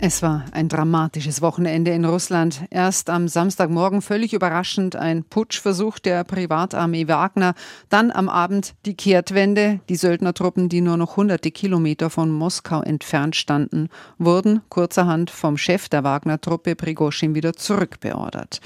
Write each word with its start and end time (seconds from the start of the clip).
Es 0.00 0.22
war 0.22 0.44
ein 0.52 0.68
dramatisches 0.68 1.42
Wochenende 1.42 1.90
in 1.90 2.04
Russland. 2.04 2.62
Erst 2.70 3.10
am 3.10 3.26
Samstagmorgen 3.26 4.00
völlig 4.00 4.32
überraschend 4.32 4.94
ein 4.94 5.24
Putschversuch 5.24 5.98
der 5.98 6.22
Privatarmee 6.22 7.08
Wagner, 7.08 7.54
dann 7.88 8.12
am 8.12 8.28
Abend 8.28 8.74
die 8.86 8.94
Kehrtwende. 8.94 9.80
Die 9.88 9.96
Söldnertruppen, 9.96 10.68
die 10.68 10.82
nur 10.82 10.96
noch 10.96 11.16
hunderte 11.16 11.50
Kilometer 11.50 12.10
von 12.10 12.30
Moskau 12.30 12.80
entfernt 12.80 13.34
standen, 13.34 13.88
wurden 14.18 14.60
kurzerhand 14.68 15.30
vom 15.30 15.56
Chef 15.56 15.88
der 15.88 16.04
Wagner-Truppe 16.04 16.76
Prigoschin 16.76 17.34
wieder 17.34 17.54
zurückbeordert. 17.54 18.60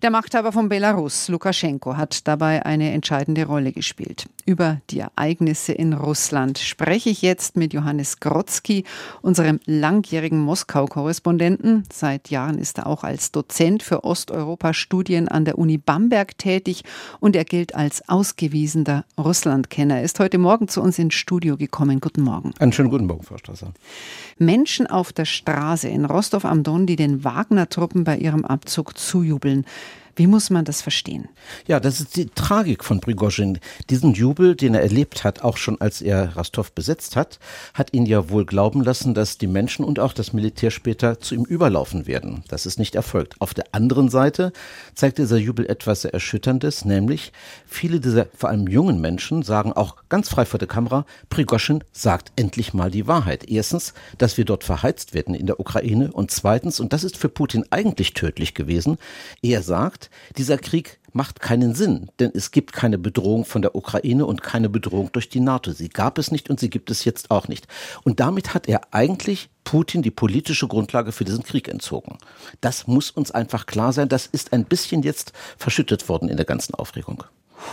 Der 0.00 0.10
Machthaber 0.10 0.50
von 0.50 0.70
Belarus, 0.70 1.28
Lukaschenko, 1.28 1.98
hat 1.98 2.26
dabei 2.26 2.64
eine 2.64 2.90
entscheidende 2.92 3.44
Rolle 3.44 3.72
gespielt. 3.72 4.30
Über 4.50 4.80
die 4.90 4.98
Ereignisse 4.98 5.72
in 5.72 5.92
Russland 5.92 6.58
spreche 6.58 7.08
ich 7.08 7.22
jetzt 7.22 7.56
mit 7.56 7.72
Johannes 7.72 8.18
Grotzky, 8.18 8.82
unserem 9.22 9.60
langjährigen 9.64 10.40
Moskau 10.40 10.86
Moskau-Korrespondenten. 10.86 11.84
Seit 11.92 12.30
Jahren 12.30 12.58
ist 12.58 12.78
er 12.78 12.88
auch 12.88 13.04
als 13.04 13.30
Dozent 13.30 13.84
für 13.84 14.02
Osteuropa-Studien 14.02 15.28
an 15.28 15.44
der 15.44 15.56
Uni 15.56 15.78
Bamberg 15.78 16.36
tätig 16.36 16.82
und 17.20 17.36
er 17.36 17.44
gilt 17.44 17.76
als 17.76 18.08
ausgewiesener 18.08 19.04
Russlandkenner. 19.16 19.98
Er 19.98 20.02
ist 20.02 20.18
heute 20.18 20.38
Morgen 20.38 20.66
zu 20.66 20.82
uns 20.82 20.98
ins 20.98 21.14
Studio 21.14 21.56
gekommen. 21.56 22.00
Guten 22.00 22.22
Morgen. 22.22 22.52
Einen 22.58 22.72
schönen 22.72 22.90
guten 22.90 23.06
Morgen, 23.06 23.22
Frau 23.22 23.38
Strasser. 23.38 23.72
Menschen 24.36 24.88
auf 24.88 25.12
der 25.12 25.26
Straße 25.26 25.86
in 25.86 26.04
Rostov 26.06 26.44
am 26.44 26.64
Don, 26.64 26.86
die 26.86 26.96
den 26.96 27.22
Wagner-Truppen 27.22 28.02
bei 28.02 28.18
ihrem 28.18 28.44
Abzug 28.44 28.98
zujubeln. 28.98 29.64
Wie 30.20 30.26
muss 30.26 30.50
man 30.50 30.66
das 30.66 30.82
verstehen? 30.82 31.30
Ja, 31.66 31.80
das 31.80 31.98
ist 31.98 32.14
die 32.14 32.26
Tragik 32.26 32.84
von 32.84 33.00
Prigozhin. 33.00 33.58
Diesen 33.88 34.12
Jubel, 34.12 34.54
den 34.54 34.74
er 34.74 34.82
erlebt 34.82 35.24
hat, 35.24 35.42
auch 35.42 35.56
schon 35.56 35.80
als 35.80 36.02
er 36.02 36.36
Rostov 36.36 36.72
besetzt 36.72 37.16
hat, 37.16 37.38
hat 37.72 37.94
ihn 37.94 38.04
ja 38.04 38.28
wohl 38.28 38.44
glauben 38.44 38.84
lassen, 38.84 39.14
dass 39.14 39.38
die 39.38 39.46
Menschen 39.46 39.82
und 39.82 39.98
auch 39.98 40.12
das 40.12 40.34
Militär 40.34 40.70
später 40.70 41.20
zu 41.20 41.34
ihm 41.34 41.44
überlaufen 41.44 42.06
werden. 42.06 42.44
Das 42.48 42.66
ist 42.66 42.78
nicht 42.78 42.96
erfolgt. 42.96 43.36
Auf 43.38 43.54
der 43.54 43.64
anderen 43.72 44.10
Seite 44.10 44.52
zeigt 44.94 45.16
dieser 45.16 45.38
Jubel 45.38 45.64
etwas 45.64 46.02
sehr 46.02 46.12
Erschütterndes, 46.12 46.84
nämlich 46.84 47.32
viele 47.64 47.98
dieser 47.98 48.26
vor 48.36 48.50
allem 48.50 48.68
jungen 48.68 49.00
Menschen 49.00 49.42
sagen 49.42 49.72
auch 49.72 49.96
ganz 50.10 50.28
frei 50.28 50.44
vor 50.44 50.58
der 50.58 50.68
Kamera, 50.68 51.06
Prigozhin 51.30 51.82
sagt 51.92 52.32
endlich 52.36 52.74
mal 52.74 52.90
die 52.90 53.06
Wahrheit. 53.06 53.48
Erstens, 53.48 53.94
dass 54.18 54.36
wir 54.36 54.44
dort 54.44 54.64
verheizt 54.64 55.14
werden 55.14 55.34
in 55.34 55.46
der 55.46 55.60
Ukraine 55.60 56.12
und 56.12 56.30
zweitens, 56.30 56.78
und 56.78 56.92
das 56.92 57.04
ist 57.04 57.16
für 57.16 57.30
Putin 57.30 57.64
eigentlich 57.70 58.12
tödlich 58.12 58.52
gewesen, 58.52 58.98
er 59.40 59.62
sagt, 59.62 60.09
dieser 60.36 60.58
Krieg 60.58 60.98
macht 61.12 61.40
keinen 61.40 61.74
Sinn, 61.74 62.08
denn 62.18 62.30
es 62.34 62.50
gibt 62.50 62.72
keine 62.72 62.98
Bedrohung 62.98 63.44
von 63.44 63.62
der 63.62 63.74
Ukraine 63.74 64.26
und 64.26 64.42
keine 64.42 64.68
Bedrohung 64.68 65.10
durch 65.12 65.28
die 65.28 65.40
NATO. 65.40 65.72
Sie 65.72 65.88
gab 65.88 66.18
es 66.18 66.30
nicht 66.30 66.50
und 66.50 66.60
sie 66.60 66.70
gibt 66.70 66.90
es 66.90 67.04
jetzt 67.04 67.30
auch 67.30 67.48
nicht. 67.48 67.66
Und 68.04 68.20
damit 68.20 68.54
hat 68.54 68.68
er 68.68 68.92
eigentlich 68.92 69.50
Putin 69.64 70.02
die 70.02 70.10
politische 70.10 70.68
Grundlage 70.68 71.12
für 71.12 71.24
diesen 71.24 71.42
Krieg 71.42 71.68
entzogen. 71.68 72.18
Das 72.60 72.86
muss 72.86 73.10
uns 73.10 73.30
einfach 73.30 73.66
klar 73.66 73.92
sein. 73.92 74.08
Das 74.08 74.26
ist 74.26 74.52
ein 74.52 74.64
bisschen 74.64 75.02
jetzt 75.02 75.32
verschüttet 75.56 76.08
worden 76.08 76.28
in 76.28 76.36
der 76.36 76.46
ganzen 76.46 76.74
Aufregung. 76.74 77.24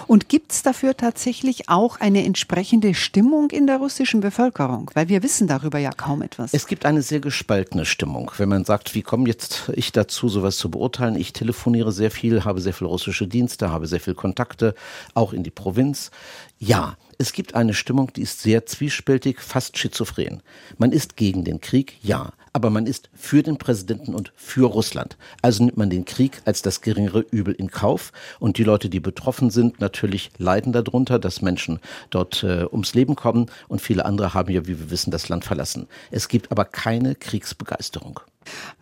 Und 0.07 0.29
gibt 0.29 0.51
es 0.51 0.63
dafür 0.63 0.95
tatsächlich 0.95 1.69
auch 1.69 1.99
eine 1.99 2.23
entsprechende 2.25 2.93
Stimmung 2.93 3.49
in 3.51 3.67
der 3.67 3.77
russischen 3.77 4.21
Bevölkerung? 4.21 4.91
Weil 4.93 5.09
wir 5.09 5.23
wissen 5.23 5.47
darüber 5.47 5.79
ja 5.79 5.91
kaum 5.91 6.21
etwas. 6.21 6.53
Es 6.53 6.67
gibt 6.67 6.85
eine 6.85 7.01
sehr 7.01 7.19
gespaltene 7.19 7.85
Stimmung. 7.85 8.31
Wenn 8.37 8.49
man 8.49 8.65
sagt, 8.65 8.95
wie 8.95 9.01
komme 9.01 9.27
jetzt 9.27 9.71
ich 9.73 9.91
dazu, 9.91 10.29
sowas 10.29 10.57
zu 10.57 10.69
beurteilen? 10.69 11.15
Ich 11.15 11.33
telefoniere 11.33 11.91
sehr 11.91 12.11
viel, 12.11 12.45
habe 12.45 12.61
sehr 12.61 12.73
viel 12.73 12.87
russische 12.87 13.27
Dienste, 13.27 13.69
habe 13.71 13.87
sehr 13.87 13.99
viel 13.99 14.15
Kontakte, 14.15 14.75
auch 15.13 15.33
in 15.33 15.43
die 15.43 15.51
Provinz. 15.51 16.11
Ja, 16.59 16.97
es 17.19 17.33
gibt 17.33 17.53
eine 17.53 17.75
Stimmung, 17.75 18.11
die 18.13 18.23
ist 18.23 18.41
sehr 18.41 18.65
zwiespältig, 18.65 19.39
fast 19.41 19.77
schizophren. 19.77 20.41
Man 20.79 20.91
ist 20.91 21.15
gegen 21.15 21.43
den 21.43 21.61
Krieg, 21.61 21.99
ja, 22.01 22.31
aber 22.51 22.71
man 22.71 22.87
ist 22.87 23.11
für 23.13 23.43
den 23.43 23.59
Präsidenten 23.59 24.15
und 24.15 24.33
für 24.35 24.65
Russland. 24.67 25.17
Also 25.43 25.63
nimmt 25.63 25.77
man 25.77 25.91
den 25.91 26.05
Krieg 26.05 26.41
als 26.45 26.63
das 26.63 26.81
geringere 26.81 27.19
Übel 27.29 27.53
in 27.53 27.69
Kauf 27.69 28.11
und 28.39 28.57
die 28.57 28.63
Leute, 28.63 28.89
die 28.89 28.99
betroffen 28.99 29.51
sind, 29.51 29.79
natürlich 29.79 30.31
leiden 30.39 30.73
darunter, 30.73 31.19
dass 31.19 31.43
Menschen 31.43 31.79
dort 32.09 32.41
äh, 32.41 32.65
ums 32.71 32.95
Leben 32.95 33.15
kommen 33.15 33.51
und 33.67 33.79
viele 33.79 34.05
andere 34.05 34.33
haben 34.33 34.51
ja, 34.51 34.65
wie 34.65 34.79
wir 34.79 34.89
wissen, 34.89 35.11
das 35.11 35.29
Land 35.29 35.45
verlassen. 35.45 35.87
Es 36.09 36.27
gibt 36.27 36.51
aber 36.51 36.65
keine 36.65 37.13
Kriegsbegeisterung. 37.13 38.19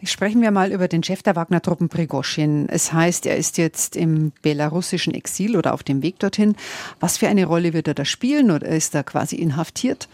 Sprechen 0.03 0.41
wir 0.41 0.51
mal 0.51 0.71
über 0.71 0.87
den 0.87 1.03
Chef 1.03 1.23
der 1.23 1.35
Wagner-Truppen 1.35 1.89
Prigoschin. 1.89 2.67
Es 2.69 2.93
heißt, 2.93 3.25
er 3.25 3.37
ist 3.37 3.57
jetzt 3.57 3.95
im 3.95 4.31
belarussischen 4.41 5.13
Exil 5.13 5.57
oder 5.57 5.73
auf 5.73 5.83
dem 5.83 6.03
Weg 6.03 6.19
dorthin. 6.19 6.55
Was 6.99 7.17
für 7.17 7.27
eine 7.27 7.45
Rolle 7.45 7.73
wird 7.73 7.87
er 7.87 7.93
da 7.93 8.05
spielen 8.05 8.51
oder 8.51 8.67
ist 8.67 8.95
er 8.95 9.03
quasi 9.03 9.35
inhaftiert? 9.35 10.07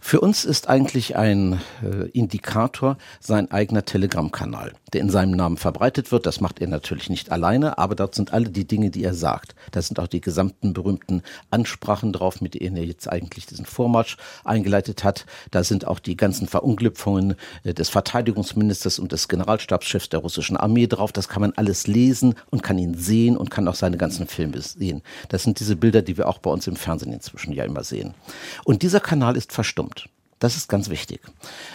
Für 0.00 0.20
uns 0.20 0.44
ist 0.44 0.68
eigentlich 0.68 1.16
ein 1.16 1.60
äh, 1.82 2.08
Indikator 2.10 2.96
sein 3.20 3.50
eigener 3.50 3.84
Telegram-Kanal, 3.84 4.72
der 4.92 5.00
in 5.00 5.10
seinem 5.10 5.32
Namen 5.32 5.56
verbreitet 5.56 6.12
wird. 6.12 6.26
Das 6.26 6.40
macht 6.40 6.60
er 6.60 6.68
natürlich 6.68 7.08
nicht 7.08 7.30
alleine, 7.30 7.78
aber 7.78 7.94
dort 7.94 8.14
sind 8.14 8.32
alle 8.32 8.50
die 8.50 8.66
Dinge, 8.66 8.90
die 8.90 9.04
er 9.04 9.14
sagt. 9.14 9.54
Da 9.70 9.80
sind 9.80 10.00
auch 10.00 10.08
die 10.08 10.20
gesamten 10.20 10.72
berühmten 10.72 11.22
Ansprachen 11.50 12.12
drauf, 12.12 12.40
mit 12.40 12.54
denen 12.54 12.76
er 12.76 12.84
jetzt 12.84 13.08
eigentlich 13.08 13.46
diesen 13.46 13.66
Vormarsch 13.66 14.16
eingeleitet 14.44 15.04
hat. 15.04 15.26
Da 15.50 15.64
sind 15.64 15.86
auch 15.86 15.98
die 15.98 16.16
ganzen 16.16 16.48
Verunglüpfungen 16.48 17.36
äh, 17.64 17.74
des 17.74 17.88
Verteidigungsministers 17.88 18.98
und 18.98 19.12
des 19.12 19.28
Generalstabschefs 19.28 20.08
der 20.08 20.20
russischen 20.20 20.56
Armee 20.56 20.86
drauf. 20.86 21.12
Das 21.12 21.28
kann 21.28 21.42
man 21.42 21.52
alles 21.56 21.86
lesen 21.86 22.34
und 22.50 22.62
kann 22.62 22.78
ihn 22.78 22.94
sehen 22.94 23.36
und 23.36 23.50
kann 23.50 23.68
auch 23.68 23.74
seine 23.74 23.96
ganzen 23.96 24.26
Filme 24.26 24.60
sehen. 24.60 25.02
Das 25.28 25.42
sind 25.42 25.60
diese 25.60 25.76
Bilder, 25.76 26.02
die 26.02 26.16
wir 26.16 26.28
auch 26.28 26.38
bei 26.38 26.50
uns 26.50 26.66
im 26.66 26.76
Fernsehen 26.76 27.12
inzwischen 27.12 27.52
ja 27.52 27.64
immer 27.64 27.84
sehen. 27.84 28.14
Und 28.64 28.82
dieser 28.82 29.00
Kanal 29.00 29.36
ist 29.36 29.51
verstummt. 29.52 30.08
Das 30.42 30.56
ist 30.56 30.68
ganz 30.68 30.90
wichtig. 30.90 31.20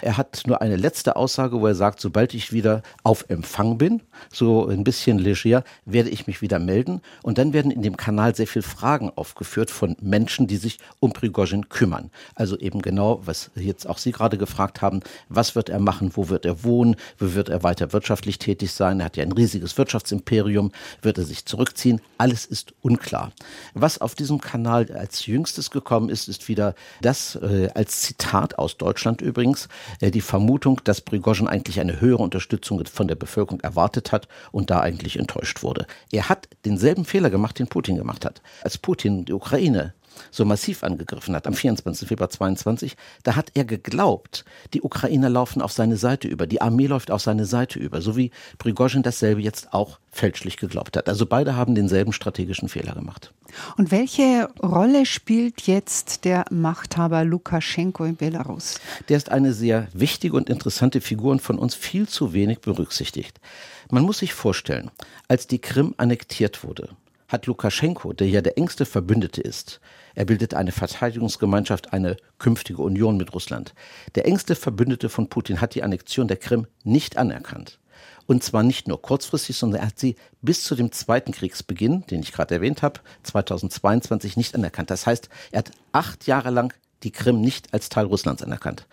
Er 0.02 0.18
hat 0.18 0.42
nur 0.46 0.60
eine 0.60 0.76
letzte 0.76 1.16
Aussage, 1.16 1.58
wo 1.58 1.66
er 1.66 1.74
sagt, 1.74 2.00
sobald 2.00 2.34
ich 2.34 2.52
wieder 2.52 2.82
auf 3.02 3.24
Empfang 3.30 3.78
bin, 3.78 4.02
so 4.30 4.68
ein 4.68 4.84
bisschen 4.84 5.18
leger, 5.18 5.64
werde 5.86 6.10
ich 6.10 6.26
mich 6.26 6.42
wieder 6.42 6.58
melden. 6.58 7.00
Und 7.22 7.38
dann 7.38 7.54
werden 7.54 7.70
in 7.70 7.80
dem 7.80 7.96
Kanal 7.96 8.34
sehr 8.34 8.46
viele 8.46 8.62
Fragen 8.62 9.10
aufgeführt 9.16 9.70
von 9.70 9.96
Menschen, 10.02 10.48
die 10.48 10.58
sich 10.58 10.80
um 11.00 11.14
Prigozhin 11.14 11.70
kümmern. 11.70 12.10
Also 12.34 12.58
eben 12.58 12.82
genau, 12.82 13.22
was 13.24 13.50
jetzt 13.54 13.88
auch 13.88 13.96
Sie 13.96 14.12
gerade 14.12 14.36
gefragt 14.36 14.82
haben, 14.82 15.00
was 15.30 15.54
wird 15.54 15.70
er 15.70 15.80
machen, 15.80 16.10
wo 16.12 16.28
wird 16.28 16.44
er 16.44 16.62
wohnen, 16.62 16.96
wo 17.18 17.32
wird 17.32 17.48
er 17.48 17.62
weiter 17.62 17.94
wirtschaftlich 17.94 18.38
tätig 18.38 18.72
sein. 18.72 19.00
Er 19.00 19.06
hat 19.06 19.16
ja 19.16 19.22
ein 19.22 19.32
riesiges 19.32 19.78
Wirtschaftsimperium, 19.78 20.72
wird 21.00 21.16
er 21.16 21.24
sich 21.24 21.46
zurückziehen. 21.46 22.02
Alles 22.18 22.44
ist 22.44 22.74
unklar. 22.82 23.32
Was 23.72 23.98
auf 23.98 24.14
diesem 24.14 24.42
Kanal 24.42 24.92
als 24.92 25.24
jüngstes 25.24 25.70
gekommen 25.70 26.10
ist, 26.10 26.28
ist 26.28 26.48
wieder 26.48 26.74
das 27.00 27.34
äh, 27.36 27.70
als 27.74 28.02
Zitat 28.02 28.57
aus 28.58 28.76
Deutschland 28.76 29.20
übrigens, 29.20 29.68
äh, 30.00 30.10
die 30.10 30.20
Vermutung, 30.20 30.80
dass 30.84 31.00
Prigozhin 31.00 31.48
eigentlich 31.48 31.80
eine 31.80 32.00
höhere 32.00 32.22
Unterstützung 32.22 32.84
von 32.86 33.08
der 33.08 33.14
Bevölkerung 33.14 33.60
erwartet 33.60 34.12
hat 34.12 34.28
und 34.52 34.70
da 34.70 34.80
eigentlich 34.80 35.18
enttäuscht 35.18 35.62
wurde. 35.62 35.86
Er 36.12 36.28
hat 36.28 36.48
denselben 36.64 37.04
Fehler 37.04 37.30
gemacht, 37.30 37.58
den 37.58 37.68
Putin 37.68 37.96
gemacht 37.96 38.24
hat. 38.24 38.42
Als 38.62 38.78
Putin 38.78 39.24
die 39.24 39.32
Ukraine 39.32 39.94
so 40.30 40.44
massiv 40.44 40.82
angegriffen 40.84 41.34
hat, 41.34 41.46
am 41.46 41.54
24. 41.54 42.08
Februar 42.08 42.30
22, 42.30 42.96
da 43.22 43.36
hat 43.36 43.52
er 43.54 43.64
geglaubt, 43.64 44.44
die 44.74 44.82
Ukrainer 44.82 45.28
laufen 45.28 45.62
auf 45.62 45.72
seine 45.72 45.96
Seite 45.96 46.28
über, 46.28 46.46
die 46.46 46.60
Armee 46.60 46.86
läuft 46.86 47.10
auf 47.10 47.22
seine 47.22 47.44
Seite 47.44 47.78
über, 47.78 48.00
so 48.00 48.16
wie 48.16 48.30
Prigozhin 48.58 49.02
dasselbe 49.02 49.40
jetzt 49.40 49.72
auch 49.72 49.98
fälschlich 50.10 50.56
geglaubt 50.56 50.96
hat. 50.96 51.08
Also 51.08 51.26
beide 51.26 51.56
haben 51.56 51.74
denselben 51.74 52.12
strategischen 52.12 52.68
Fehler 52.68 52.94
gemacht. 52.94 53.32
Und 53.76 53.90
welche 53.90 54.48
Rolle 54.62 55.06
spielt 55.06 55.62
jetzt 55.62 56.24
der 56.24 56.44
Machthaber 56.50 57.24
Lukaschenko 57.24 58.04
in 58.04 58.16
Belarus? 58.16 58.80
Der 59.08 59.16
ist 59.16 59.30
eine 59.30 59.52
sehr 59.52 59.88
wichtige 59.92 60.36
und 60.36 60.50
interessante 60.50 61.00
Figur 61.00 61.32
und 61.32 61.42
von 61.42 61.58
uns 61.58 61.74
viel 61.74 62.08
zu 62.08 62.32
wenig 62.32 62.60
berücksichtigt. 62.60 63.40
Man 63.90 64.02
muss 64.02 64.18
sich 64.18 64.34
vorstellen, 64.34 64.90
als 65.28 65.46
die 65.46 65.60
Krim 65.60 65.94
annektiert 65.96 66.64
wurde, 66.64 66.90
hat 67.28 67.46
Lukaschenko, 67.46 68.14
der 68.14 68.28
ja 68.28 68.40
der 68.40 68.58
engste 68.58 68.86
Verbündete 68.86 69.40
ist, 69.42 69.80
er 70.14 70.24
bildet 70.24 70.54
eine 70.54 70.72
Verteidigungsgemeinschaft, 70.72 71.92
eine 71.92 72.16
künftige 72.38 72.82
Union 72.82 73.16
mit 73.16 73.34
Russland. 73.34 73.74
Der 74.14 74.26
engste 74.26 74.56
Verbündete 74.56 75.08
von 75.08 75.28
Putin 75.28 75.60
hat 75.60 75.74
die 75.74 75.82
Annexion 75.82 76.26
der 76.26 76.38
Krim 76.38 76.66
nicht 76.82 77.16
anerkannt. 77.16 77.78
Und 78.26 78.42
zwar 78.42 78.62
nicht 78.62 78.88
nur 78.88 79.00
kurzfristig, 79.00 79.56
sondern 79.56 79.80
er 79.80 79.86
hat 79.86 79.98
sie 79.98 80.16
bis 80.42 80.64
zu 80.64 80.74
dem 80.74 80.92
zweiten 80.92 81.32
Kriegsbeginn, 81.32 82.04
den 82.06 82.20
ich 82.20 82.32
gerade 82.32 82.54
erwähnt 82.54 82.82
habe, 82.82 83.00
2022 83.22 84.36
nicht 84.36 84.54
anerkannt. 84.54 84.90
Das 84.90 85.06
heißt, 85.06 85.28
er 85.50 85.60
hat 85.60 85.70
acht 85.92 86.26
Jahre 86.26 86.50
lang 86.50 86.74
die 87.02 87.10
Krim 87.10 87.40
nicht 87.40 87.72
als 87.72 87.88
Teil 87.88 88.06
Russlands 88.06 88.42
anerkannt. 88.42 88.86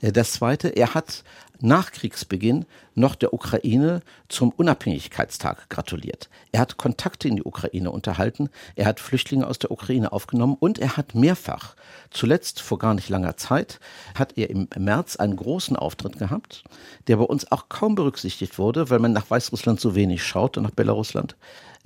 Äh, 0.00 0.12
das 0.12 0.32
Zweite, 0.32 0.68
er 0.68 0.94
hat 0.94 1.24
nach 1.60 1.90
Kriegsbeginn 1.90 2.66
noch 2.94 3.14
der 3.14 3.32
Ukraine 3.32 4.00
zum 4.28 4.50
Unabhängigkeitstag 4.50 5.68
gratuliert. 5.68 6.28
Er 6.52 6.60
hat 6.60 6.76
Kontakte 6.76 7.28
in 7.28 7.36
die 7.36 7.44
Ukraine 7.44 7.90
unterhalten, 7.90 8.48
er 8.76 8.86
hat 8.86 9.00
Flüchtlinge 9.00 9.46
aus 9.46 9.58
der 9.58 9.70
Ukraine 9.70 10.12
aufgenommen 10.12 10.56
und 10.58 10.78
er 10.78 10.96
hat 10.96 11.14
mehrfach, 11.14 11.74
zuletzt 12.10 12.60
vor 12.60 12.78
gar 12.78 12.94
nicht 12.94 13.08
langer 13.08 13.36
Zeit, 13.36 13.80
hat 14.14 14.36
er 14.36 14.50
im 14.50 14.68
März 14.76 15.16
einen 15.16 15.36
großen 15.36 15.76
Auftritt 15.76 16.18
gehabt, 16.18 16.64
der 17.06 17.16
bei 17.16 17.24
uns 17.24 17.50
auch 17.50 17.68
kaum 17.68 17.94
berücksichtigt 17.94 18.58
wurde, 18.58 18.90
weil 18.90 18.98
man 18.98 19.12
nach 19.12 19.30
Weißrussland 19.30 19.80
so 19.80 19.94
wenig 19.94 20.22
schaut 20.24 20.56
und 20.56 20.64
nach 20.64 20.70
Belarusland. 20.70 21.36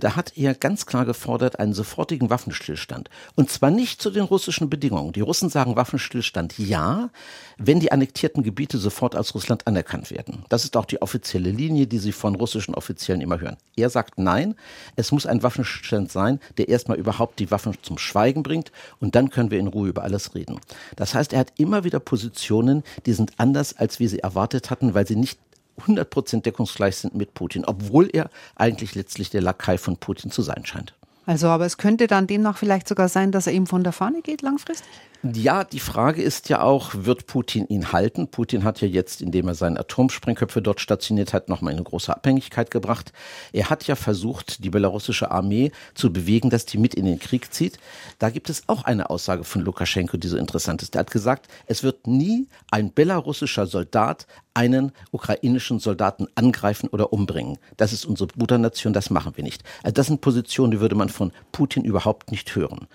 Da 0.02 0.16
hat 0.16 0.36
er 0.36 0.54
ganz 0.54 0.84
klar 0.84 1.04
gefordert 1.04 1.60
einen 1.60 1.74
sofortigen 1.74 2.28
Waffenstillstand. 2.28 3.08
Und 3.36 3.50
zwar 3.50 3.70
nicht 3.70 4.02
zu 4.02 4.10
den 4.10 4.24
russischen 4.24 4.68
Bedingungen. 4.68 5.12
Die 5.12 5.20
Russen 5.20 5.48
sagen 5.48 5.76
Waffenstillstand 5.76 6.58
ja, 6.58 7.10
wenn 7.56 7.78
die 7.78 7.92
annektierten 7.92 8.42
Gebiete 8.42 8.78
sofort 8.78 9.14
als 9.14 9.32
Russland 9.32 9.68
anerkannt 9.68 10.10
werden. 10.10 10.44
Das 10.48 10.64
ist 10.64 10.76
auch 10.76 10.86
die 10.86 11.00
offizielle 11.00 11.52
Linie, 11.52 11.86
die 11.86 12.00
Sie 12.00 12.10
von 12.10 12.34
russischen 12.34 12.74
Offiziellen 12.74 13.20
immer 13.20 13.38
hören. 13.38 13.58
Er 13.76 13.90
sagt 13.90 14.18
nein, 14.18 14.56
es 14.96 15.12
muss 15.12 15.24
ein 15.24 15.44
Waffenstillstand 15.44 16.10
sein, 16.10 16.40
der 16.58 16.68
erstmal 16.68 16.98
überhaupt 16.98 17.38
die 17.38 17.52
Waffen 17.52 17.76
zum 17.82 17.96
Schweigen 17.96 18.42
bringt 18.42 18.72
und 18.98 19.14
dann 19.14 19.30
können 19.30 19.52
wir 19.52 19.60
in 19.60 19.68
Ruhe 19.68 19.88
über 19.88 20.02
alles 20.02 20.34
reden. 20.34 20.58
Das 20.96 21.14
heißt, 21.14 21.32
er 21.32 21.38
hat 21.38 21.52
immer 21.58 21.84
wieder 21.84 22.00
Positionen, 22.00 22.82
die 23.06 23.12
sind 23.12 23.34
anders, 23.36 23.76
als 23.76 24.00
wir 24.00 24.08
sie 24.08 24.18
erwartet 24.18 24.68
hatten, 24.68 24.94
weil 24.94 25.06
sie 25.06 25.14
nicht 25.14 25.38
100% 25.86 26.42
deckungsgleich 26.42 26.96
sind 26.96 27.14
mit 27.14 27.34
Putin, 27.34 27.64
obwohl 27.64 28.08
er 28.12 28.30
eigentlich 28.56 28.94
letztlich 28.94 29.30
der 29.30 29.42
Lakai 29.42 29.78
von 29.78 29.96
Putin 29.96 30.30
zu 30.30 30.42
sein 30.42 30.64
scheint. 30.64 30.94
Also, 31.24 31.46
aber 31.48 31.66
es 31.66 31.76
könnte 31.76 32.08
dann 32.08 32.26
demnach 32.26 32.58
vielleicht 32.58 32.88
sogar 32.88 33.08
sein, 33.08 33.30
dass 33.30 33.46
er 33.46 33.52
eben 33.52 33.66
von 33.66 33.84
der 33.84 33.92
Fahne 33.92 34.22
geht 34.22 34.42
langfristig? 34.42 34.88
Ja, 35.22 35.62
die 35.62 35.78
Frage 35.78 36.20
ist 36.20 36.48
ja 36.48 36.62
auch, 36.62 36.90
wird 36.94 37.28
Putin 37.28 37.68
ihn 37.68 37.92
halten? 37.92 38.26
Putin 38.26 38.64
hat 38.64 38.80
ja 38.80 38.88
jetzt, 38.88 39.22
indem 39.22 39.46
er 39.46 39.54
seine 39.54 39.78
Atomsprengköpfe 39.78 40.60
dort 40.60 40.80
stationiert 40.80 41.32
hat, 41.32 41.48
nochmal 41.48 41.74
eine 41.74 41.84
große 41.84 42.12
Abhängigkeit 42.12 42.72
gebracht. 42.72 43.12
Er 43.52 43.70
hat 43.70 43.86
ja 43.86 43.94
versucht, 43.94 44.64
die 44.64 44.70
belarussische 44.70 45.30
Armee 45.30 45.70
zu 45.94 46.12
bewegen, 46.12 46.50
dass 46.50 46.66
die 46.66 46.76
mit 46.76 46.96
in 46.96 47.04
den 47.04 47.20
Krieg 47.20 47.54
zieht. 47.54 47.78
Da 48.18 48.30
gibt 48.30 48.50
es 48.50 48.64
auch 48.66 48.82
eine 48.82 49.10
Aussage 49.10 49.44
von 49.44 49.62
Lukaschenko, 49.62 50.16
die 50.16 50.26
so 50.26 50.36
interessant 50.36 50.82
ist. 50.82 50.96
Er 50.96 51.00
hat 51.00 51.12
gesagt, 51.12 51.46
es 51.66 51.84
wird 51.84 52.08
nie 52.08 52.48
ein 52.72 52.92
belarussischer 52.92 53.66
Soldat 53.66 54.26
einen 54.54 54.92
ukrainischen 55.10 55.78
Soldaten 55.78 56.26
angreifen 56.34 56.88
oder 56.88 57.12
umbringen. 57.12 57.58
Das 57.76 57.92
ist 57.92 58.04
unsere 58.04 58.28
Brudernation, 58.28 58.92
das 58.92 59.10
machen 59.10 59.32
wir 59.36 59.44
nicht. 59.44 59.62
Also 59.82 59.94
das 59.94 60.06
sind 60.06 60.20
Positionen, 60.20 60.72
die 60.72 60.80
würde 60.80 60.94
man 60.94 61.08
von 61.08 61.32
Putin 61.52 61.84
überhaupt 61.84 62.30
nicht 62.30 62.54
hören. 62.54 62.86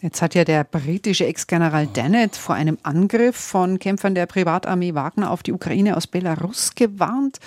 Jetzt 0.00 0.22
hat 0.22 0.36
ja 0.36 0.44
der 0.44 0.62
britische 0.62 1.26
Ex-General 1.26 1.88
Dennett 1.88 2.36
vor 2.36 2.54
einem 2.54 2.78
Angriff 2.84 3.34
von 3.34 3.80
Kämpfern 3.80 4.14
der 4.14 4.26
Privatarmee 4.26 4.94
Wagner 4.94 5.32
auf 5.32 5.42
die 5.42 5.52
Ukraine 5.52 5.96
aus 5.96 6.06
Belarus 6.06 6.76
gewarnt. 6.76 7.40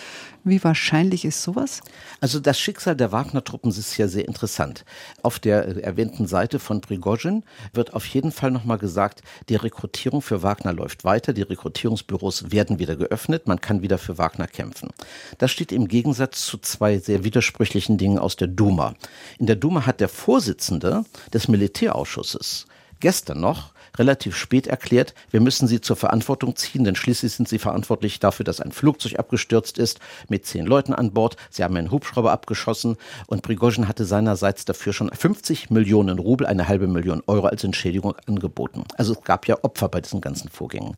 Wie 0.44 0.62
wahrscheinlich 0.62 1.24
ist 1.24 1.44
sowas? 1.44 1.81
Also 2.19 2.39
das 2.39 2.59
Schicksal 2.59 2.95
der 2.95 3.12
Wagner-Truppen 3.12 3.69
ist 3.69 3.95
ja 3.98 4.07
sehr 4.07 4.27
interessant. 4.27 4.83
Auf 5.21 5.39
der 5.39 5.83
erwähnten 5.83 6.27
Seite 6.27 6.59
von 6.59 6.81
Prigozhin 6.81 7.44
wird 7.74 7.94
auf 7.94 8.06
jeden 8.07 8.31
Fall 8.31 8.51
nochmal 8.51 8.80
gesagt, 8.80 9.21
die 9.50 9.56
Rekrutierung 9.56 10.21
für 10.21 10.42
Wagner 10.42 10.74
läuft 10.74 11.03
weiter, 11.03 11.31
die 11.31 11.44
Rekrutierungsbüros 11.44 12.51
werden 12.51 12.80
wieder 12.80 12.95
geöffnet, 12.95 13.48
man 13.48 13.62
kann 13.62 13.83
wieder 13.83 14.00
für 14.00 14.18
Wagner 14.18 14.48
kämpfen. 14.48 14.89
Das 15.38 15.51
steht 15.51 15.71
im 15.71 15.88
Gegensatz 15.88 16.44
zu 16.45 16.57
zwei 16.57 16.98
sehr 16.98 17.24
widersprüchlichen 17.24 18.00
Dingen 18.00 18.18
aus 18.18 18.36
der 18.36 18.48
Duma. 18.48 18.95
In 19.38 19.45
der 19.45 19.56
Duma 19.56 19.86
hat 19.86 20.00
der 20.01 20.09
Vorsitzende 20.09 21.06
des 21.31 21.48
Militärausschusses 21.48 22.41
gestern 23.00 23.40
noch 23.42 23.71
relativ 23.98 24.36
spät 24.36 24.68
erklärt, 24.68 25.14
wir 25.30 25.42
müssen 25.42 25.68
sie 25.68 25.82
zur 25.82 25.96
Verantwortung 25.96 26.56
ziehen, 26.56 26.84
denn 26.84 26.96
schließlich 26.96 27.34
sind 27.34 27.48
sie 27.48 27.60
verantwortlich 27.60 28.20
dafür, 28.20 28.44
dass 28.44 28.60
ein 28.60 28.72
Flugzeug 28.72 29.20
abgestürzt 29.20 29.78
ist 29.78 30.00
mit 30.28 30.46
zehn 30.46 30.66
Leuten 30.66 30.94
an 30.94 31.12
Bord. 31.12 31.38
Sie 31.50 31.64
haben 31.64 31.76
einen 31.76 31.92
Hubschrauber 31.92 32.32
abgeschossen 32.32 32.98
und 33.28 33.42
Prigozhin 33.42 33.88
hatte 33.88 34.06
seinerseits 34.06 34.66
dafür 34.66 34.94
schon 34.94 35.12
50 35.12 35.70
Millionen 35.70 36.20
Rubel, 36.20 36.48
eine 36.48 36.68
halbe 36.68 36.88
Million 36.88 37.22
Euro 37.28 37.48
als 37.48 37.64
Entschädigung 37.64 38.16
angeboten. 38.28 38.84
Also 38.98 39.14
es 39.14 39.24
gab 39.24 39.48
ja 39.48 39.58
Opfer 39.64 39.90
bei 39.90 40.02
diesen 40.02 40.22
ganzen 40.22 40.50
Vorgängen. 40.50 40.96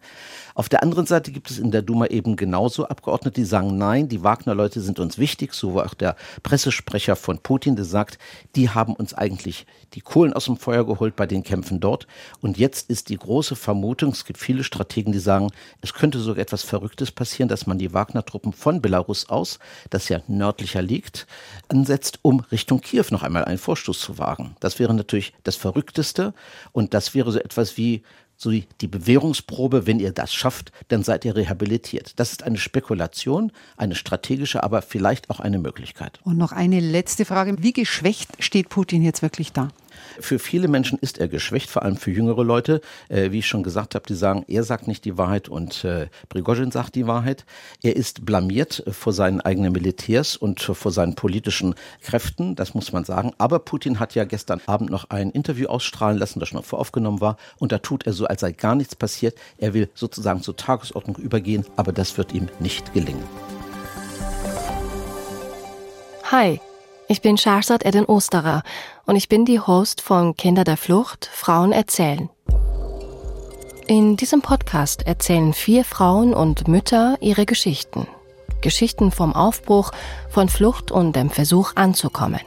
Auf 0.56 0.70
der 0.70 0.84
anderen 0.84 1.06
Seite 1.06 1.32
gibt 1.32 1.50
es 1.50 1.58
in 1.58 1.72
der 1.72 1.82
Duma 1.82 2.08
eben 2.08 2.36
genauso 2.36 2.88
Abgeordnete, 2.88 3.42
die 3.42 3.46
sagen, 3.46 3.78
nein, 3.78 4.08
die 4.08 4.24
Wagner-Leute 4.24 4.82
sind 4.82 5.00
uns 5.00 5.18
wichtig, 5.18 5.54
so 5.54 5.74
war 5.74 5.86
auch 5.86 5.96
der 5.96 6.16
Pressesprecher 6.44 7.16
von 7.16 7.40
Putin, 7.40 7.76
der 7.76 7.86
sagt, 7.86 8.20
die 8.56 8.70
haben 8.70 8.94
uns 8.94 9.14
eigentlich 9.14 9.66
die 9.94 10.02
Kohlen 10.02 10.34
aus 10.34 10.46
dem 10.46 10.58
Feuer 10.58 10.86
geholt 10.86 11.16
bei 11.16 11.26
den 11.26 11.44
Kämpfen 11.44 11.80
dort. 11.80 12.08
Und 12.42 12.58
jetzt 12.58 12.83
ist 12.84 13.10
die 13.10 13.18
große 13.18 13.56
Vermutung, 13.56 14.12
es 14.12 14.26
gibt 14.26 14.40
viele 14.40 14.64
Strategen, 14.64 15.12
die 15.12 15.20
sagen, 15.20 15.50
es 15.82 15.94
könnte 15.94 16.20
sogar 16.20 16.42
etwas 16.42 16.64
Verrücktes 16.64 17.12
passieren, 17.12 17.50
dass 17.50 17.68
man 17.68 17.78
die 17.78 17.94
Wagner-Truppen 17.94 18.54
von 18.54 18.82
Belarus 18.82 19.30
aus, 19.30 19.60
das 19.90 20.10
ja 20.10 20.22
nördlicher 20.28 20.82
liegt, 20.82 21.28
ansetzt, 21.70 22.20
um 22.22 22.42
Richtung 22.52 22.82
Kiew 22.82 23.06
noch 23.12 23.24
einmal 23.24 23.46
einen 23.46 23.58
Vorstoß 23.58 24.00
zu 24.00 24.18
wagen. 24.18 24.56
Das 24.60 24.80
wäre 24.80 24.94
natürlich 24.94 25.34
das 25.44 25.56
Verrückteste 25.56 26.34
und 26.72 26.94
das 26.94 27.16
wäre 27.16 27.32
so 27.32 27.40
etwas 27.40 27.78
wie 27.78 28.04
so 28.36 28.52
die 28.52 28.88
Bewährungsprobe, 28.88 29.88
wenn 29.88 30.00
ihr 30.00 30.12
das 30.12 30.34
schafft, 30.34 30.72
dann 30.90 31.04
seid 31.04 31.24
ihr 31.26 31.36
rehabilitiert. 31.36 32.20
Das 32.20 32.32
ist 32.32 32.44
eine 32.44 32.58
Spekulation, 32.58 33.52
eine 33.78 33.96
strategische, 33.96 34.64
aber 34.64 34.82
vielleicht 34.82 35.30
auch 35.30 35.40
eine 35.40 35.60
Möglichkeit. 35.60 36.20
Und 36.24 36.38
noch 36.38 36.52
eine 36.52 36.80
letzte 36.80 37.26
Frage. 37.26 37.56
Wie 37.60 37.74
geschwächt 37.74 38.44
steht 38.44 38.70
Putin 38.70 39.02
jetzt 39.04 39.22
wirklich 39.22 39.54
da? 39.54 39.70
Für 40.20 40.40
viele 40.40 40.68
Menschen 40.68 41.00
ist 41.00 41.18
er 41.18 41.28
geschwächt, 41.28 41.70
vor 41.70 41.84
allem 41.84 41.98
für 41.98 42.12
jüngere 42.12 42.44
Leute. 42.44 42.82
Äh, 43.10 43.32
wie 43.32 43.40
ich 43.40 43.48
schon 43.48 43.64
gesagt 43.64 43.96
habe, 43.96 44.06
die 44.08 44.14
sagen, 44.14 44.46
er 44.48 44.64
sagt 44.64 44.88
nicht 44.88 45.06
die 45.06 45.18
Wahrheit 45.18 45.50
und 45.50 45.84
äh, 45.84 46.08
Prigozhin 46.30 46.72
sagt 46.72 46.96
die 46.96 47.08
Wahrheit. 47.08 47.46
Er 47.82 47.96
ist 47.96 48.26
blamiert 48.26 48.84
vor 48.92 49.14
seinen 49.14 49.42
eigenen 49.42 49.74
Militärs 49.74 50.38
und 50.38 50.62
vor 50.62 50.92
seinen 50.92 51.16
politischen 51.16 51.76
Kräften, 52.02 52.56
das 52.56 52.74
muss 52.74 52.92
man 52.92 53.06
sagen. 53.06 53.32
Aber 53.38 53.60
Putin 53.60 54.00
hat 54.00 54.16
ja 54.16 54.26
gestern 54.26 54.62
Abend 54.66 54.90
noch 54.90 55.10
ein 55.10 55.32
Interview 55.32 55.68
ausstrahlen 55.68 56.18
lassen, 56.18 56.40
das 56.40 56.50
schon 56.50 56.64
voraufgenommen 56.64 57.22
war. 57.22 57.38
Und 57.58 57.72
da 57.72 57.80
tut 57.80 58.06
er 58.06 58.14
so, 58.14 58.26
als 58.26 58.42
sei 58.42 58.52
gar 58.52 58.76
nichts 58.76 58.96
passiert. 58.96 59.36
Er 59.58 59.74
will 59.74 59.90
sozusagen 59.94 60.42
zur 60.42 60.56
Tagesordnung 60.56 61.18
übergehen, 61.18 61.66
aber 61.76 61.92
das 61.92 62.18
wird 62.18 62.34
ihm 62.34 62.48
nicht 62.60 62.94
gelingen. 62.94 63.24
Hi. 66.32 66.60
Ich 67.14 67.22
bin 67.22 67.38
Shahrzad 67.38 67.86
Eden 67.86 68.06
Osterer 68.06 68.64
und 69.06 69.16
ich 69.16 69.30
bin 69.30 69.46
die 69.46 69.60
Host 69.60 70.02
von 70.02 70.36
Kinder 70.36 70.64
der 70.64 70.78
Flucht, 70.78 71.30
Frauen 71.32 71.72
erzählen. 71.72 72.28
In 73.86 74.18
diesem 74.18 74.42
Podcast 74.42 75.06
erzählen 75.06 75.54
vier 75.54 75.86
Frauen 75.86 76.34
und 76.34 76.68
Mütter 76.68 77.16
ihre 77.22 77.46
Geschichten. 77.46 78.08
Geschichten 78.62 79.12
vom 79.12 79.36
Aufbruch, 79.36 79.92
von 80.28 80.50
Flucht 80.50 80.90
und 80.90 81.16
dem 81.16 81.30
Versuch 81.30 81.74
anzukommen. 81.76 82.42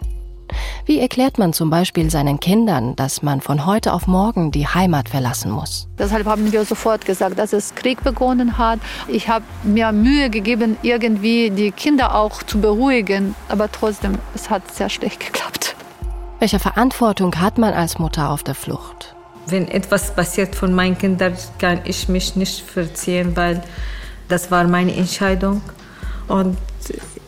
Wie 0.85 1.01
erklärt 1.01 1.39
man 1.39 1.53
zum 1.53 1.71
Beispiel 1.71 2.11
seinen 2.11 2.41
Kindern, 2.41 2.97
dass 2.97 3.23
man 3.23 3.41
von 3.41 3.67
heute 3.67 3.93
auf 3.93 4.07
morgen 4.07 4.51
die 4.51 4.67
Heimat 4.67 5.09
verlassen 5.09 5.51
muss? 5.51 5.89
Deshalb 5.99 6.27
haben 6.27 6.53
wir 6.53 6.65
sofort 6.65 7.05
gesagt, 7.05 7.39
dass 7.39 7.53
es 7.53 7.75
Krieg 7.75 8.03
begonnen 8.05 8.59
hat. 8.59 8.79
Ich 9.09 9.29
habe 9.29 9.45
mir 9.63 9.93
Mühe 9.93 10.31
gegeben, 10.31 10.77
irgendwie 10.83 11.51
die 11.51 11.71
Kinder 11.73 12.15
auch 12.15 12.43
zu 12.43 12.61
beruhigen, 12.61 13.35
aber 13.49 13.71
trotzdem, 13.71 14.19
es 14.35 14.51
hat 14.51 14.75
sehr 14.75 14.89
schlecht 14.89 15.21
geklappt. 15.27 15.75
Welche 16.39 16.59
Verantwortung 16.59 17.35
hat 17.41 17.59
man 17.59 17.73
als 17.73 17.99
Mutter 17.99 18.31
auf 18.31 18.43
der 18.43 18.55
Flucht? 18.55 19.15
Wenn 19.47 19.69
etwas 19.69 20.15
passiert 20.15 20.55
von 20.55 20.73
meinen 20.73 20.99
Kindern, 20.99 21.35
kann 21.59 21.81
ich 21.85 22.09
mich 22.09 22.37
nicht 22.37 22.61
verziehen, 22.61 23.37
weil 23.37 23.63
das 24.29 24.51
war 24.51 24.65
meine 24.65 24.95
Entscheidung. 24.95 25.63
Und 26.29 26.59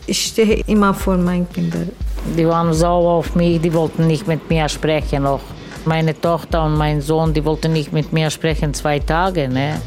ich 0.05 0.25
stehe 0.25 0.63
immer 0.67 0.93
vor 0.93 1.17
meinen 1.17 1.49
Kindern. 1.51 1.89
Die 2.37 2.47
waren 2.47 2.73
sauer 2.73 3.13
auf 3.13 3.35
mich, 3.35 3.61
die 3.61 3.73
wollten 3.73 4.07
nicht 4.07 4.27
mit 4.27 4.49
mir 4.49 4.69
sprechen 4.69 5.23
noch. 5.23 5.41
Meine 5.85 6.19
Tochter 6.19 6.65
und 6.65 6.77
mein 6.77 7.01
Sohn, 7.01 7.33
die 7.33 7.43
wollten 7.43 7.73
nicht 7.73 7.91
mit 7.91 8.13
mir 8.13 8.29
sprechen 8.29 8.73
zwei 8.73 8.99
Tage. 8.99 9.47
Ne? 9.47 9.81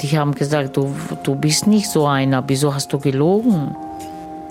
Die 0.00 0.18
haben 0.18 0.34
gesagt, 0.34 0.76
du, 0.76 0.94
du 1.22 1.34
bist 1.34 1.66
nicht 1.66 1.88
so 1.88 2.06
einer, 2.06 2.42
wieso 2.46 2.74
hast 2.74 2.92
du 2.92 2.98
gelogen? 2.98 3.74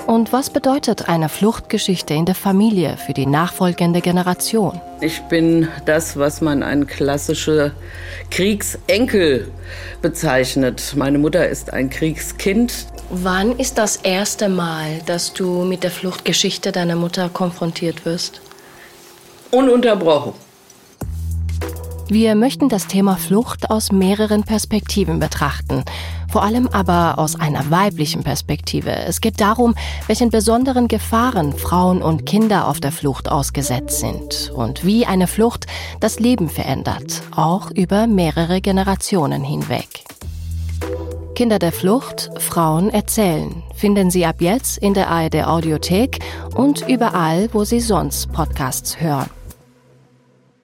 Und 0.07 0.33
was 0.33 0.49
bedeutet 0.49 1.07
eine 1.07 1.29
Fluchtgeschichte 1.29 2.13
in 2.13 2.25
der 2.25 2.35
Familie 2.35 2.97
für 2.97 3.13
die 3.13 3.25
nachfolgende 3.25 4.01
Generation? 4.01 4.81
Ich 4.99 5.21
bin 5.21 5.67
das, 5.85 6.17
was 6.17 6.41
man 6.41 6.63
ein 6.63 6.87
klassischer 6.87 7.71
Kriegsenkel 8.29 9.49
bezeichnet. 10.01 10.93
Meine 10.97 11.17
Mutter 11.17 11.47
ist 11.47 11.71
ein 11.71 11.89
Kriegskind. 11.89 12.87
Wann 13.13 13.57
ist 13.57 13.77
das 13.77 13.97
erste 13.97 14.47
Mal, 14.47 15.01
dass 15.05 15.33
du 15.33 15.65
mit 15.65 15.83
der 15.83 15.91
Fluchtgeschichte 15.91 16.71
deiner 16.71 16.95
Mutter 16.95 17.27
konfrontiert 17.27 18.05
wirst? 18.05 18.39
Ununterbrochen. 19.51 20.31
Wir 22.07 22.35
möchten 22.35 22.69
das 22.69 22.87
Thema 22.87 23.17
Flucht 23.17 23.69
aus 23.69 23.91
mehreren 23.91 24.43
Perspektiven 24.43 25.19
betrachten, 25.19 25.83
vor 26.31 26.43
allem 26.43 26.69
aber 26.69 27.19
aus 27.19 27.37
einer 27.37 27.69
weiblichen 27.69 28.23
Perspektive. 28.23 28.91
Es 28.91 29.19
geht 29.19 29.41
darum, 29.41 29.75
welchen 30.07 30.29
besonderen 30.29 30.87
Gefahren 30.87 31.51
Frauen 31.51 32.01
und 32.01 32.25
Kinder 32.25 32.65
auf 32.69 32.79
der 32.79 32.93
Flucht 32.93 33.29
ausgesetzt 33.29 33.99
sind 33.99 34.53
und 34.55 34.85
wie 34.85 35.05
eine 35.05 35.27
Flucht 35.27 35.67
das 35.99 36.21
Leben 36.21 36.47
verändert, 36.47 37.23
auch 37.35 37.71
über 37.71 38.07
mehrere 38.07 38.61
Generationen 38.61 39.43
hinweg. 39.43 40.05
Kinder 41.35 41.59
der 41.59 41.71
Flucht, 41.71 42.29
Frauen 42.39 42.89
erzählen. 42.89 43.63
Finden 43.75 44.11
Sie 44.11 44.25
ab 44.25 44.37
jetzt 44.39 44.77
in 44.77 44.93
der 44.93 45.09
ARD 45.09 45.43
Audiothek 45.45 46.19
und 46.55 46.87
überall, 46.87 47.49
wo 47.53 47.63
Sie 47.63 47.79
sonst 47.79 48.31
Podcasts 48.31 48.99
hören. 48.99 49.29